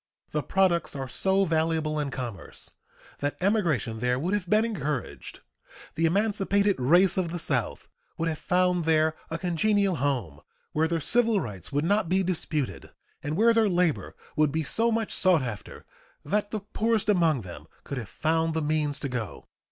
The 0.31 0.41
products 0.41 0.95
are 0.95 1.07
so 1.07 1.45
valuable 1.45 1.99
in 1.99 2.09
commerce 2.09 2.71
that 3.19 3.37
emigration 3.39 3.99
there 3.99 4.17
would 4.17 4.33
have 4.33 4.49
been 4.49 4.65
encouraged; 4.65 5.41
the 5.93 6.07
emancipated 6.07 6.79
race 6.79 7.19
of 7.19 7.29
the 7.29 7.37
South 7.37 7.87
would 8.17 8.27
have 8.27 8.39
found 8.39 8.85
there 8.85 9.15
a 9.29 9.37
congenial 9.37 9.97
home, 9.97 10.41
where 10.71 10.87
their 10.87 10.99
civil 11.01 11.39
rights 11.39 11.71
would 11.71 11.85
not 11.85 12.09
be 12.09 12.23
disputed 12.23 12.89
and 13.21 13.37
where 13.37 13.53
their 13.53 13.69
labor 13.69 14.15
would 14.35 14.51
be 14.51 14.63
so 14.63 14.91
much 14.91 15.13
sought 15.13 15.43
after 15.43 15.85
that 16.25 16.49
the 16.49 16.61
poorest 16.61 17.07
among 17.07 17.41
them 17.41 17.67
could 17.83 17.99
have 17.99 18.09
found 18.09 18.55
the 18.55 18.61
means 18.63 18.99
to 19.01 19.07
go. 19.07 19.49